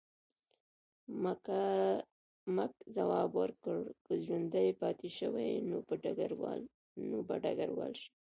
مک 2.55 2.73
ځواب 2.95 3.29
ورکړ، 3.39 3.79
که 4.05 4.13
ژوندی 4.25 4.69
پاتې 4.81 5.09
شوې 5.17 5.49
نو 7.09 7.17
به 7.27 7.35
ډګروال 7.49 7.93
شې. 8.01 8.09